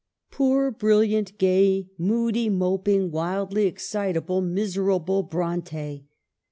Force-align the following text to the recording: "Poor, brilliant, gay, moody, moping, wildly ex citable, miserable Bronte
"Poor, 0.31 0.71
brilliant, 0.71 1.37
gay, 1.37 1.87
moody, 1.95 2.49
moping, 2.49 3.11
wildly 3.11 3.67
ex 3.67 3.87
citable, 3.87 4.43
miserable 4.43 5.21
Bronte 5.21 6.05